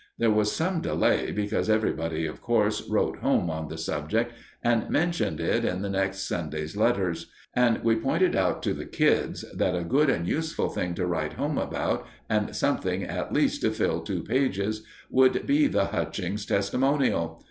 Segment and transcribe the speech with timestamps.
[0.17, 5.39] There was some delay, because everybody, of course, wrote home on the subject and mentioned
[5.39, 9.83] it in the next Sunday's letters; and we pointed out to the kids that a
[9.83, 14.23] good and useful thing to write home about, and something at least to fill two
[14.23, 17.39] pages, would be the Hutchings testimonial.